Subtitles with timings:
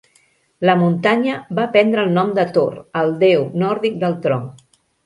[0.69, 4.43] La muntanya va prendre el nom de Thor, el déu nòrdic del tro.